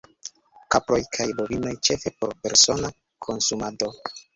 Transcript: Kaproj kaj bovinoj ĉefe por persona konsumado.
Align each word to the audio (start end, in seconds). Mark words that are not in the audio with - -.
Kaproj 0.75 0.99
kaj 1.19 1.29
bovinoj 1.41 1.75
ĉefe 1.91 2.15
por 2.21 2.37
persona 2.43 2.95
konsumado. 3.29 3.97